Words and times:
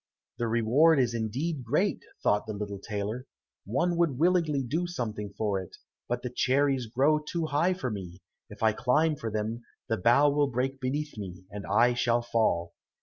"The 0.39 0.47
reward 0.47 0.99
is 0.99 1.13
indeed 1.13 1.63
great," 1.63 2.01
thought 2.23 2.47
the 2.47 2.53
little 2.55 2.79
tailor; 2.79 3.27
"one 3.65 3.97
would 3.97 4.17
willingly 4.17 4.63
do 4.63 4.87
something 4.87 5.31
for 5.37 5.61
it, 5.61 5.77
but 6.09 6.23
the 6.23 6.31
cherries 6.31 6.87
grow 6.87 7.19
too 7.19 7.45
high 7.45 7.75
for 7.75 7.91
me, 7.91 8.23
if 8.49 8.63
I 8.63 8.73
climb 8.73 9.15
for 9.15 9.29
them, 9.29 9.61
the 9.89 9.97
bough 9.97 10.31
will 10.31 10.47
break 10.49 10.79
beneath 10.79 11.19
me, 11.19 11.45
and 11.51 11.67
I 11.67 11.93
shall 11.93 12.23
fall." 12.23 12.73